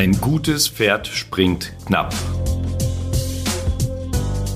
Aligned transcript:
Ein 0.00 0.18
gutes 0.18 0.66
Pferd 0.66 1.06
springt 1.08 1.74
knapp. 1.84 2.14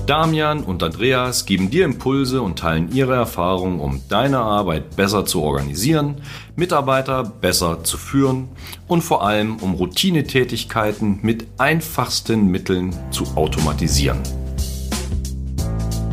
Damian 0.07 0.63
und 0.63 0.81
Andreas 0.81 1.45
geben 1.45 1.69
dir 1.69 1.85
Impulse 1.85 2.41
und 2.41 2.57
teilen 2.57 2.91
ihre 2.91 3.13
Erfahrungen, 3.13 3.79
um 3.79 4.01
deine 4.09 4.39
Arbeit 4.39 4.95
besser 4.95 5.23
zu 5.27 5.43
organisieren, 5.43 6.15
Mitarbeiter 6.55 7.23
besser 7.23 7.83
zu 7.83 7.99
führen 7.99 8.49
und 8.87 9.03
vor 9.03 9.23
allem 9.23 9.57
um 9.57 9.75
Routinetätigkeiten 9.75 11.19
mit 11.21 11.45
einfachsten 11.59 12.47
Mitteln 12.47 12.95
zu 13.11 13.25
automatisieren. 13.35 14.23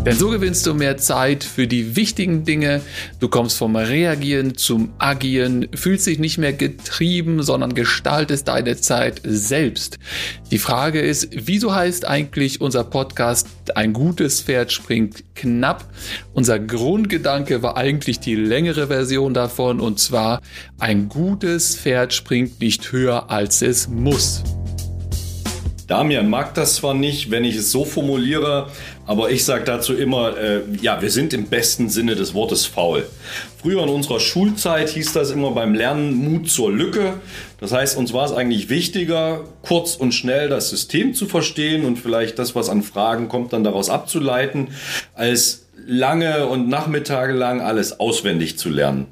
Denn 0.05 0.17
so 0.17 0.31
gewinnst 0.31 0.67
du 0.67 0.75
mehr 0.75 0.97
Zeit 0.97 1.45
für 1.45 1.69
die 1.69 1.95
wichtigen 1.95 2.45
Dinge. 2.45 2.81
Du 3.21 3.29
kommst 3.29 3.57
vom 3.57 3.77
Reagieren 3.77 4.57
zum 4.57 4.93
Agieren, 4.99 5.69
fühlst 5.75 6.09
dich 6.09 6.19
nicht 6.19 6.39
mehr 6.39 6.53
getrieben, 6.53 7.45
sondern 7.45 7.73
gestaltest 7.73 8.49
deine 8.49 8.77
Zeit 8.77 9.21
selbst. 9.25 10.01
Die 10.51 10.59
Frage 10.59 11.01
ist, 11.01 11.29
wieso 11.31 11.73
heißt 11.73 12.05
eigentlich 12.05 12.61
unser 12.61 12.83
Podcast 12.83 13.47
Ein 13.77 13.93
gutes 13.93 14.43
Pferd 14.43 14.73
springt 14.73 15.23
knapp? 15.37 15.85
Unser 16.33 16.59
Grundgedanke 16.59 17.63
war 17.63 17.77
eigentlich 17.77 18.19
die 18.19 18.35
längere 18.35 18.89
Version 18.89 19.35
davon 19.35 19.79
und 19.79 20.01
zwar 20.01 20.41
ein 20.81 21.09
gutes 21.09 21.77
Pferd 21.77 22.13
springt 22.13 22.61
nicht 22.61 22.91
höher 22.91 23.31
als 23.31 23.63
es 23.63 23.87
muss. 23.87 24.43
Damian 25.93 26.31
mag 26.31 26.55
das 26.55 26.77
zwar 26.77 26.95
nicht, 26.95 27.31
wenn 27.31 27.45
ich 27.45 27.55
es 27.55 27.71
so 27.71 27.85
formuliere, 27.85 28.69
aber 29.05 29.31
ich 29.31 29.45
sage 29.45 29.65
dazu 29.65 29.93
immer, 29.95 30.39
äh, 30.39 30.63
ja, 30.81 31.03
wir 31.03 31.11
sind 31.11 31.35
im 31.35 31.49
besten 31.49 31.91
Sinne 31.91 32.15
des 32.15 32.33
Wortes 32.33 32.65
faul. 32.65 33.07
Früher 33.61 33.83
in 33.83 33.91
unserer 33.91 34.19
Schulzeit 34.19 34.89
hieß 34.89 35.13
das 35.13 35.31
immer 35.31 35.51
beim 35.51 35.75
Lernen 35.75 36.15
Mut 36.15 36.49
zur 36.49 36.73
Lücke. 36.73 37.21
Das 37.61 37.73
heißt, 37.73 37.99
uns 37.99 38.15
war 38.15 38.25
es 38.25 38.33
eigentlich 38.33 38.71
wichtiger, 38.71 39.45
kurz 39.61 39.95
und 39.97 40.13
schnell 40.13 40.49
das 40.49 40.71
System 40.71 41.13
zu 41.13 41.27
verstehen 41.27 41.85
und 41.85 41.99
vielleicht 41.99 42.39
das, 42.39 42.55
was 42.55 42.71
an 42.71 42.83
Fragen 42.83 43.29
kommt, 43.29 43.53
dann 43.53 43.63
daraus 43.63 43.91
abzuleiten, 43.91 44.69
als 45.13 45.67
lange 45.87 46.47
und 46.47 46.71
Nachmittage 46.71 47.35
lang 47.35 47.61
alles 47.61 48.01
auswendig 48.01 48.57
zu 48.57 48.71
lernen. 48.71 49.09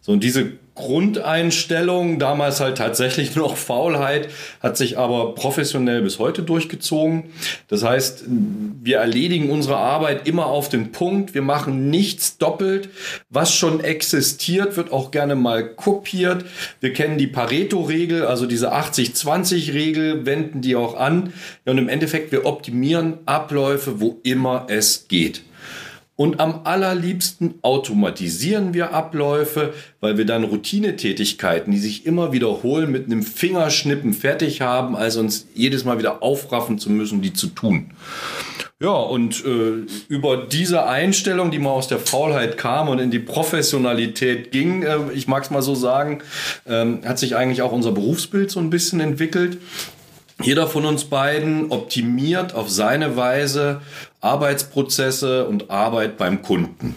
So, 0.00 0.10
und 0.10 0.24
diese 0.24 0.54
Grundeinstellung, 0.76 2.20
damals 2.20 2.60
halt 2.60 2.78
tatsächlich 2.78 3.34
noch 3.36 3.56
Faulheit, 3.56 4.28
hat 4.62 4.76
sich 4.76 4.96
aber 4.96 5.34
professionell 5.34 6.02
bis 6.02 6.20
heute 6.20 6.42
durchgezogen. 6.42 7.24
Das 7.66 7.82
heißt, 7.82 8.24
wir 8.28 8.98
erledigen 8.98 9.50
unsere 9.50 9.78
Arbeit 9.78 10.28
immer 10.28 10.46
auf 10.46 10.68
den 10.68 10.92
Punkt. 10.92 11.34
Wir 11.34 11.42
machen 11.42 11.90
nichts 11.90 12.38
doppelt. 12.38 12.90
Was 13.28 13.52
schon 13.52 13.80
existiert, 13.80 14.76
wird 14.76 14.92
auch 14.92 15.10
gerne 15.10 15.34
mal 15.34 15.66
kopiert. 15.66 16.44
Wir 16.80 16.92
kennen 16.92 17.18
die 17.18 17.26
Pareto-Regel, 17.26 18.24
also 18.24 18.46
diese 18.46 18.72
80-20-Regel, 18.72 20.26
wenden 20.26 20.60
die 20.60 20.76
auch 20.76 20.96
an. 20.96 21.32
Und 21.64 21.78
im 21.78 21.88
Endeffekt, 21.88 22.30
wir 22.30 22.46
optimieren 22.46 23.18
Abläufe, 23.24 24.00
wo 24.00 24.20
immer 24.22 24.66
es 24.68 25.08
geht. 25.08 25.42
Und 26.16 26.40
am 26.40 26.62
allerliebsten 26.64 27.56
automatisieren 27.60 28.72
wir 28.72 28.94
Abläufe, 28.94 29.74
weil 30.00 30.16
wir 30.16 30.24
dann 30.24 30.44
Routinetätigkeiten, 30.44 31.70
die 31.72 31.78
sich 31.78 32.06
immer 32.06 32.32
wiederholen, 32.32 32.90
mit 32.90 33.04
einem 33.04 33.22
Fingerschnippen 33.22 34.14
fertig 34.14 34.62
haben, 34.62 34.96
als 34.96 35.16
uns 35.16 35.46
jedes 35.54 35.84
Mal 35.84 35.98
wieder 35.98 36.22
aufraffen 36.22 36.78
zu 36.78 36.90
müssen, 36.90 37.20
die 37.20 37.34
zu 37.34 37.48
tun. 37.48 37.90
Ja, 38.78 38.92
und 38.92 39.42
äh, 39.46 39.86
über 40.08 40.36
diese 40.36 40.86
Einstellung, 40.86 41.50
die 41.50 41.58
mal 41.58 41.70
aus 41.70 41.88
der 41.88 41.98
Faulheit 41.98 42.58
kam 42.58 42.88
und 42.88 42.98
in 42.98 43.10
die 43.10 43.18
Professionalität 43.18 44.52
ging, 44.52 44.82
äh, 44.82 44.98
ich 45.14 45.28
mag 45.28 45.44
es 45.44 45.50
mal 45.50 45.62
so 45.62 45.74
sagen, 45.74 46.20
äh, 46.66 46.84
hat 47.02 47.18
sich 47.18 47.36
eigentlich 47.36 47.62
auch 47.62 47.72
unser 47.72 47.92
Berufsbild 47.92 48.50
so 48.50 48.60
ein 48.60 48.68
bisschen 48.68 49.00
entwickelt. 49.00 49.56
Jeder 50.42 50.66
von 50.66 50.84
uns 50.84 51.04
beiden 51.04 51.70
optimiert 51.70 52.54
auf 52.54 52.68
seine 52.68 53.16
Weise 53.16 53.80
Arbeitsprozesse 54.20 55.46
und 55.46 55.70
Arbeit 55.70 56.18
beim 56.18 56.42
Kunden. 56.42 56.94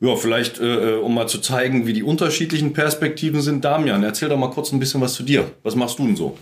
Ja, 0.00 0.14
vielleicht, 0.14 0.60
äh, 0.60 0.94
äh, 0.94 1.00
um 1.00 1.14
mal 1.14 1.28
zu 1.28 1.40
zeigen, 1.40 1.86
wie 1.86 1.92
die 1.92 2.04
unterschiedlichen 2.04 2.72
Perspektiven 2.72 3.42
sind. 3.42 3.64
Damian, 3.64 4.04
erzähl 4.04 4.28
doch 4.28 4.38
mal 4.38 4.50
kurz 4.50 4.72
ein 4.72 4.78
bisschen 4.78 5.00
was 5.00 5.14
zu 5.14 5.24
dir. 5.24 5.50
Was 5.64 5.74
machst 5.74 5.98
du 5.98 6.06
denn 6.06 6.16
so? 6.16 6.38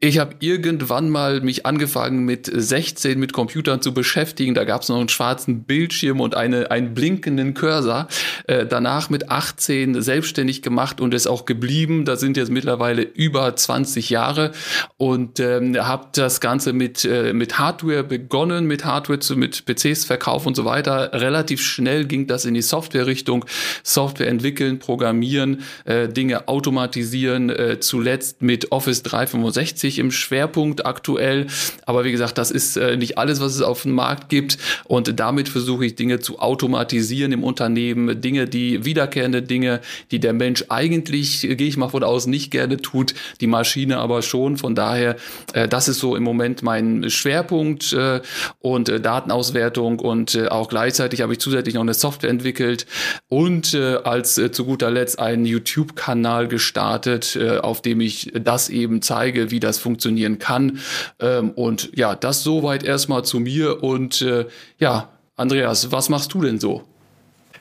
Ich 0.00 0.18
habe 0.18 0.36
irgendwann 0.38 1.10
mal 1.10 1.40
mich 1.40 1.66
angefangen 1.66 2.24
mit 2.24 2.48
16 2.52 3.18
mit 3.18 3.32
Computern 3.32 3.82
zu 3.82 3.92
beschäftigen. 3.92 4.54
Da 4.54 4.62
gab 4.62 4.82
es 4.82 4.88
noch 4.88 4.98
einen 4.98 5.08
schwarzen 5.08 5.64
Bildschirm 5.64 6.20
und 6.20 6.36
eine, 6.36 6.70
einen 6.70 6.94
blinkenden 6.94 7.52
Cursor. 7.52 8.06
Äh, 8.48 8.66
danach 8.66 9.10
mit 9.10 9.30
18 9.30 10.00
selbstständig 10.02 10.62
gemacht 10.62 11.00
und 11.00 11.14
ist 11.14 11.26
auch 11.26 11.44
geblieben. 11.44 12.04
Da 12.04 12.16
sind 12.16 12.36
jetzt 12.36 12.50
mittlerweile 12.50 13.02
über 13.02 13.54
20 13.54 14.10
Jahre 14.10 14.52
und 14.96 15.40
ähm, 15.40 15.76
habe 15.76 16.08
das 16.12 16.40
Ganze 16.40 16.72
mit, 16.72 17.04
äh, 17.04 17.32
mit 17.32 17.58
Hardware 17.58 18.04
begonnen, 18.04 18.66
mit 18.66 18.84
Hardware 18.84 19.18
zu, 19.18 19.36
mit 19.36 19.64
PCs 19.64 20.04
Verkauf 20.04 20.46
und 20.46 20.54
so 20.54 20.64
weiter. 20.64 21.10
Relativ 21.12 21.60
schnell 21.60 22.04
ging 22.04 22.26
das 22.26 22.44
in 22.44 22.54
die 22.54 22.62
Software-Richtung. 22.62 23.44
Software 23.82 24.28
entwickeln, 24.28 24.78
programmieren, 24.78 25.62
äh, 25.84 26.08
Dinge 26.08 26.46
automatisieren. 26.46 27.50
Äh, 27.50 27.80
zuletzt 27.80 28.42
mit 28.42 28.70
Office 28.70 29.02
365 29.02 29.88
richtig 29.88 29.98
im 29.98 30.10
Schwerpunkt 30.10 30.86
aktuell. 30.86 31.46
Aber 31.86 32.04
wie 32.04 32.12
gesagt, 32.12 32.38
das 32.38 32.50
ist 32.50 32.76
äh, 32.76 32.96
nicht 32.96 33.18
alles, 33.18 33.40
was 33.40 33.54
es 33.54 33.62
auf 33.62 33.82
dem 33.82 33.92
Markt 33.92 34.28
gibt. 34.28 34.58
Und 34.84 35.18
damit 35.18 35.48
versuche 35.48 35.86
ich 35.86 35.94
Dinge 35.94 36.20
zu 36.20 36.38
automatisieren 36.38 37.32
im 37.32 37.44
Unternehmen. 37.44 38.20
Dinge, 38.20 38.37
die 38.46 38.84
wiederkehrende 38.84 39.42
Dinge, 39.42 39.80
die 40.10 40.20
der 40.20 40.32
Mensch 40.32 40.64
eigentlich, 40.68 41.40
gehe 41.40 41.68
ich 41.68 41.76
mal 41.76 41.88
von 41.88 42.04
aus, 42.04 42.26
nicht 42.26 42.50
gerne 42.50 42.76
tut, 42.76 43.14
die 43.40 43.46
Maschine 43.46 43.98
aber 43.98 44.22
schon. 44.22 44.56
Von 44.56 44.74
daher, 44.74 45.16
äh, 45.52 45.68
das 45.68 45.88
ist 45.88 45.98
so 45.98 46.16
im 46.16 46.22
Moment 46.22 46.62
mein 46.62 47.08
Schwerpunkt 47.08 47.92
äh, 47.92 48.20
und 48.60 48.88
äh, 48.88 49.00
Datenauswertung 49.00 50.00
und 50.00 50.34
äh, 50.34 50.48
auch 50.48 50.68
gleichzeitig 50.68 51.22
habe 51.22 51.32
ich 51.32 51.38
zusätzlich 51.38 51.74
noch 51.74 51.82
eine 51.82 51.94
Software 51.94 52.30
entwickelt 52.30 52.86
und 53.28 53.74
äh, 53.74 53.96
als 54.04 54.38
äh, 54.38 54.50
zu 54.50 54.64
guter 54.64 54.90
Letzt 54.90 55.18
einen 55.18 55.46
YouTube-Kanal 55.46 56.48
gestartet, 56.48 57.36
äh, 57.36 57.58
auf 57.58 57.80
dem 57.80 58.00
ich 58.00 58.32
das 58.34 58.68
eben 58.68 59.02
zeige, 59.02 59.50
wie 59.50 59.60
das 59.60 59.78
das 59.78 59.78
funktionieren 59.78 60.38
kann. 60.38 60.80
Ähm, 61.20 61.50
und 61.50 61.90
ja, 61.96 62.14
das 62.14 62.42
soweit 62.42 62.82
erstmal 62.82 63.24
zu 63.24 63.38
mir. 63.38 63.82
Und 63.82 64.22
äh, 64.22 64.46
ja, 64.78 65.10
Andreas, 65.36 65.92
was 65.92 66.08
machst 66.08 66.34
du 66.34 66.42
denn 66.42 66.58
so? 66.58 66.84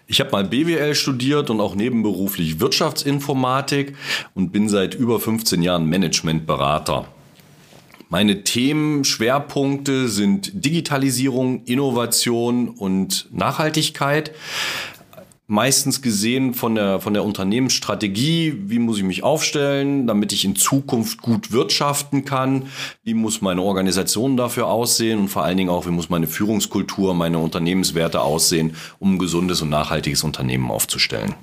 Ich 0.10 0.22
habe 0.22 0.32
mal 0.32 0.46
BWL 0.46 0.96
studiert 0.96 1.50
und 1.50 1.60
auch 1.60 1.76
nebenberuflich 1.76 2.62
Wirtschaftsinformatik 2.62 3.94
und 4.34 4.54
bin 4.54 4.70
seit 4.70 4.96
über 4.96 5.20
15 5.20 5.62
Jahren 5.62 5.86
Managementberater. 5.90 7.08
Meine 8.08 8.46
Themenschwerpunkte 8.46 10.08
sind 10.08 10.64
Digitalisierung, 10.66 11.66
Innovation 11.66 12.70
und 12.70 13.28
Nachhaltigkeit 13.32 14.32
meistens 15.48 16.02
gesehen 16.02 16.54
von 16.54 16.76
der, 16.76 17.00
von 17.00 17.14
der 17.14 17.24
Unternehmensstrategie, 17.24 18.54
wie 18.66 18.80
muss 18.80 18.98
ich 18.98 19.04
mich 19.04 19.24
aufstellen, 19.24 20.06
damit 20.06 20.34
ich 20.34 20.44
in 20.44 20.58
Zukunft 20.58 21.22
gut 21.22 21.54
wirtschaften 21.54 22.26
kann, 22.26 22.68
wie 23.04 23.14
muss 23.14 23.42
meine 23.42 23.62
Organisation 23.62 24.36
dafür 24.36 24.68
aussehen 24.68 25.20
und 25.20 25.28
vor 25.30 25.44
allen 25.44 25.58
Dingen 25.58 25.70
auch, 25.70 25.86
wie 25.86 25.92
muss 25.92 26.10
meine 26.10 26.28
Führungskultur, 26.28 27.14
meine 27.14 27.40
Unternehmenswerte 27.40 28.20
aussehen, 28.22 28.76
um 29.00 29.16
ein 29.16 29.20
gesundes 29.20 29.62
und 29.62 29.70
nachhaltiges 29.70 30.24
Unternehmen 30.24 30.70
aufzustellen. 30.70 31.34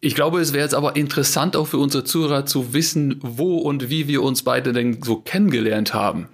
Ich 0.00 0.14
glaube, 0.14 0.40
es 0.40 0.52
wäre 0.52 0.64
jetzt 0.64 0.74
aber 0.74 0.96
interessant 0.96 1.54
auch 1.54 1.66
für 1.66 1.78
unsere 1.78 2.02
Zuhörer 2.02 2.46
zu 2.46 2.72
wissen, 2.72 3.20
wo 3.22 3.58
und 3.58 3.90
wie 3.90 4.08
wir 4.08 4.22
uns 4.22 4.42
beide 4.42 4.72
denn 4.72 4.98
so 5.02 5.16
kennengelernt 5.16 5.94
haben. 5.94 6.28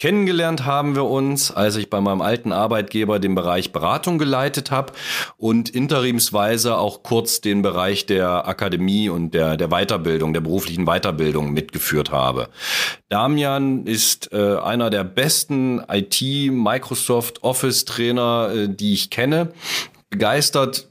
Kennengelernt 0.00 0.64
haben 0.64 0.94
wir 0.94 1.04
uns, 1.04 1.50
als 1.50 1.76
ich 1.76 1.90
bei 1.90 2.00
meinem 2.00 2.22
alten 2.22 2.52
Arbeitgeber 2.52 3.18
den 3.18 3.34
Bereich 3.34 3.70
Beratung 3.70 4.16
geleitet 4.16 4.70
habe 4.70 4.94
und 5.36 5.68
interimsweise 5.68 6.78
auch 6.78 7.02
kurz 7.02 7.42
den 7.42 7.60
Bereich 7.60 8.06
der 8.06 8.48
Akademie 8.48 9.10
und 9.10 9.34
der, 9.34 9.58
der 9.58 9.68
Weiterbildung, 9.68 10.32
der 10.32 10.40
beruflichen 10.40 10.86
Weiterbildung 10.86 11.52
mitgeführt 11.52 12.10
habe. 12.12 12.48
Damian 13.10 13.84
ist 13.84 14.32
äh, 14.32 14.56
einer 14.56 14.88
der 14.88 15.04
besten 15.04 15.82
IT, 15.86 16.22
Microsoft 16.50 17.42
Office 17.42 17.84
Trainer, 17.84 18.50
äh, 18.54 18.68
die 18.70 18.94
ich 18.94 19.10
kenne. 19.10 19.52
Begeistert 20.08 20.88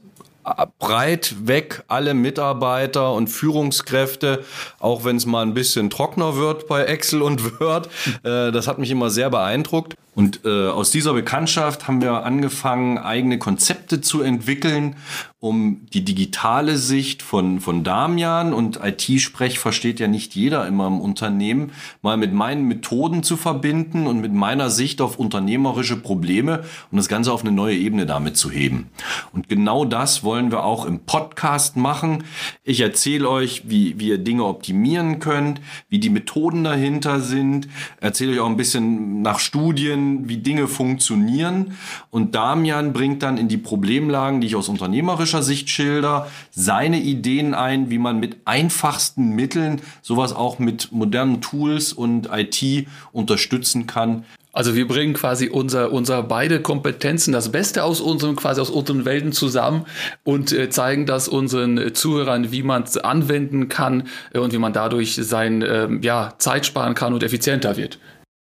breit 0.78 1.34
weg 1.46 1.84
alle 1.88 2.14
Mitarbeiter 2.14 3.12
und 3.12 3.28
Führungskräfte, 3.28 4.44
auch 4.78 5.04
wenn 5.04 5.16
es 5.16 5.26
mal 5.26 5.42
ein 5.42 5.54
bisschen 5.54 5.90
trockener 5.90 6.36
wird 6.36 6.66
bei 6.68 6.84
Excel 6.84 7.22
und 7.22 7.60
Word. 7.60 7.88
Äh, 8.22 8.52
das 8.52 8.66
hat 8.66 8.78
mich 8.78 8.90
immer 8.90 9.10
sehr 9.10 9.30
beeindruckt. 9.30 9.96
Und 10.14 10.40
äh, 10.44 10.68
aus 10.68 10.90
dieser 10.90 11.14
Bekanntschaft 11.14 11.86
haben 11.86 12.02
wir 12.02 12.24
angefangen, 12.24 12.98
eigene 12.98 13.38
Konzepte 13.38 14.00
zu 14.00 14.22
entwickeln, 14.22 14.96
um 15.40 15.86
die 15.94 16.04
digitale 16.04 16.76
Sicht 16.76 17.22
von, 17.22 17.60
von 17.60 17.82
Damian 17.82 18.52
und 18.52 18.78
IT-Sprech 18.82 19.58
versteht 19.58 19.98
ja 19.98 20.06
nicht 20.06 20.34
jeder 20.34 20.66
immer 20.66 20.86
im 20.86 21.00
Unternehmen, 21.00 21.72
mal 22.02 22.18
mit 22.18 22.34
meinen 22.34 22.68
Methoden 22.68 23.22
zu 23.22 23.38
verbinden 23.38 24.06
und 24.06 24.20
mit 24.20 24.34
meiner 24.34 24.68
Sicht 24.68 25.00
auf 25.00 25.18
unternehmerische 25.18 25.96
Probleme 25.96 26.64
und 26.90 26.98
das 26.98 27.08
Ganze 27.08 27.32
auf 27.32 27.40
eine 27.40 27.52
neue 27.52 27.74
Ebene 27.74 28.04
damit 28.04 28.36
zu 28.36 28.50
heben. 28.50 28.90
Und 29.32 29.48
genau 29.48 29.86
das 29.86 30.24
wollen 30.24 30.50
wir 30.50 30.62
auch 30.62 30.84
im 30.84 31.00
Podcast 31.00 31.78
machen. 31.78 32.24
Ich 32.62 32.80
erzähle 32.80 33.30
euch, 33.30 33.62
wie, 33.64 33.98
wie 33.98 34.08
ihr 34.08 34.18
Dinge 34.18 34.44
optimieren 34.44 35.20
könnt, 35.20 35.62
wie 35.88 36.00
die 36.00 36.10
Methoden 36.10 36.64
dahinter 36.64 37.20
sind, 37.20 37.66
erzähle 37.98 38.32
euch 38.32 38.40
auch 38.40 38.50
ein 38.50 38.58
bisschen 38.58 39.22
nach 39.22 39.38
Studien, 39.38 40.09
wie 40.28 40.38
Dinge 40.38 40.68
funktionieren 40.68 41.76
und 42.10 42.34
Damian 42.34 42.92
bringt 42.92 43.22
dann 43.22 43.38
in 43.38 43.48
die 43.48 43.56
Problemlagen, 43.56 44.40
die 44.40 44.48
ich 44.48 44.56
aus 44.56 44.68
unternehmerischer 44.68 45.42
Sicht 45.42 45.70
schilder, 45.70 46.28
seine 46.50 47.00
Ideen 47.00 47.54
ein, 47.54 47.90
wie 47.90 47.98
man 47.98 48.20
mit 48.20 48.38
einfachsten 48.44 49.34
Mitteln 49.34 49.80
sowas 50.02 50.34
auch 50.34 50.58
mit 50.58 50.92
modernen 50.92 51.40
Tools 51.40 51.92
und 51.92 52.28
IT 52.32 52.86
unterstützen 53.12 53.86
kann. 53.86 54.24
Also 54.52 54.74
wir 54.74 54.88
bringen 54.88 55.14
quasi 55.14 55.48
unser, 55.48 55.92
unser 55.92 56.22
beide 56.24 56.60
Kompetenzen, 56.60 57.32
das 57.32 57.52
Beste 57.52 57.84
aus 57.84 58.00
unseren, 58.00 58.34
quasi 58.34 58.60
aus 58.60 58.70
unseren 58.70 59.04
Welten 59.04 59.32
zusammen 59.32 59.86
und 60.24 60.52
äh, 60.52 60.68
zeigen 60.70 61.06
das 61.06 61.28
unseren 61.28 61.94
Zuhörern, 61.94 62.50
wie 62.50 62.64
man 62.64 62.82
es 62.82 62.96
anwenden 62.96 63.68
kann 63.68 64.08
äh, 64.32 64.38
und 64.38 64.52
wie 64.52 64.58
man 64.58 64.72
dadurch 64.72 65.14
sein, 65.14 65.62
äh, 65.62 65.88
ja, 66.02 66.34
Zeit 66.38 66.66
sparen 66.66 66.94
kann 66.94 67.14
und 67.14 67.22
effizienter 67.22 67.76
wird. 67.76 67.98